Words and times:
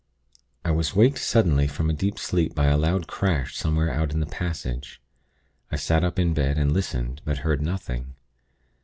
I 0.65 0.71
was 0.71 0.95
waked 0.95 1.19
suddenly 1.19 1.67
from 1.67 1.87
a 1.87 1.93
deep 1.93 2.17
sleep 2.17 2.55
by 2.55 2.65
a 2.69 2.75
loud 2.79 3.05
crash 3.05 3.55
somewhere 3.55 3.91
out 3.91 4.11
in 4.13 4.19
the 4.19 4.25
passage. 4.25 4.99
I 5.71 5.75
sat 5.75 6.03
up 6.03 6.17
in 6.17 6.33
bed, 6.33 6.57
and 6.57 6.71
listened, 6.71 7.21
but 7.23 7.37
heard 7.45 7.61
nothing. 7.61 8.15